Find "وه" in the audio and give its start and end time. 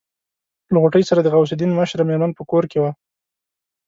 2.81-2.91